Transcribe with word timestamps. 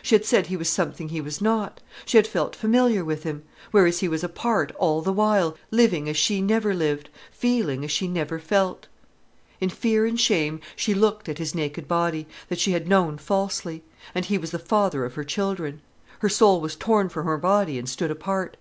She 0.00 0.14
had 0.14 0.24
said 0.24 0.46
he 0.46 0.56
was 0.56 0.70
something 0.70 1.10
he 1.10 1.20
was 1.20 1.42
not; 1.42 1.82
she 2.06 2.16
had 2.16 2.26
felt 2.26 2.56
familiar 2.56 3.04
with 3.04 3.24
him. 3.24 3.42
Whereas 3.70 3.98
he 4.00 4.08
was 4.08 4.24
apart 4.24 4.72
all 4.78 5.02
the 5.02 5.12
while, 5.12 5.58
living 5.70 6.08
as 6.08 6.16
she 6.16 6.40
never 6.40 6.72
lived, 6.72 7.10
feeling 7.30 7.84
as 7.84 7.90
she 7.90 8.08
never 8.08 8.38
felt. 8.38 8.86
In 9.60 9.68
fear 9.68 10.06
and 10.06 10.18
shame 10.18 10.60
she 10.74 10.94
looked 10.94 11.28
at 11.28 11.36
his 11.36 11.54
naked 11.54 11.86
body, 11.86 12.26
that 12.48 12.60
she 12.60 12.70
had 12.72 12.88
known 12.88 13.18
falsely. 13.18 13.84
And 14.14 14.24
he 14.24 14.38
was 14.38 14.52
the 14.52 14.58
father 14.58 15.04
of 15.04 15.16
her 15.16 15.22
children. 15.24 15.82
Her 16.20 16.30
soul 16.30 16.62
was 16.62 16.76
torn 16.76 17.10
from 17.10 17.26
her 17.26 17.36
body 17.36 17.78
and 17.78 17.86
stood 17.86 18.10
apart. 18.10 18.56